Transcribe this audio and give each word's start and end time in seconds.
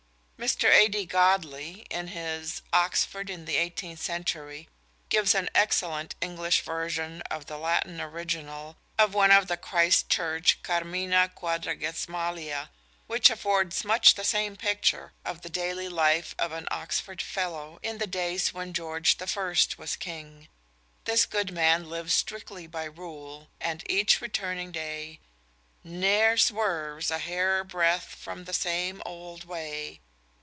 Mr. 0.43 0.71
A.D. 0.71 1.05
Godley, 1.05 1.85
in 1.91 2.07
his 2.07 2.63
"Oxford 2.73 3.29
in 3.29 3.45
the 3.45 3.57
Eighteenth 3.57 4.01
Century," 4.01 4.67
gives 5.07 5.35
an 5.35 5.47
excellent 5.53 6.15
English 6.19 6.61
version 6.61 7.21
of 7.29 7.45
the 7.45 7.59
Latin 7.59 8.01
original 8.01 8.75
of 8.97 9.13
one 9.13 9.29
of 9.31 9.45
the 9.47 9.55
Christ 9.55 10.09
Church 10.09 10.57
"Carmina 10.63 11.31
Quadragesmalia," 11.35 12.69
which 13.05 13.29
affords 13.29 13.85
much 13.85 14.15
the 14.15 14.23
same 14.23 14.55
picture 14.55 15.13
of 15.23 15.43
the 15.43 15.49
daily 15.51 15.87
life 15.87 16.33
of 16.39 16.51
an 16.51 16.67
Oxford 16.71 17.21
Fellow 17.21 17.77
in 17.83 17.99
the 17.99 18.07
days 18.07 18.51
when 18.51 18.73
George 18.73 19.15
I 19.19 19.57
was 19.77 19.95
king. 19.95 20.47
This 21.05 21.27
good 21.27 21.51
man 21.53 21.87
lives 21.87 22.15
strictly 22.15 22.65
by 22.65 22.85
rule, 22.85 23.47
and 23.59 23.83
each 23.87 24.19
returning 24.19 24.71
day 24.71 25.19
_Ne'er 25.85 26.35
swerves 26.39 27.11
a 27.11 27.19
hairbreadth 27.19 28.15
from 28.15 28.45
the 28.45 28.53
same 28.55 29.03
old 29.05 29.43
way. 29.45 29.99